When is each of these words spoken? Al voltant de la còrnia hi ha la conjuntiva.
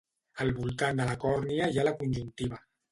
Al 0.45 0.49
voltant 0.59 1.03
de 1.03 1.07
la 1.11 1.19
còrnia 1.27 1.69
hi 1.77 1.81
ha 1.83 1.87
la 1.91 1.97
conjuntiva. 2.03 2.65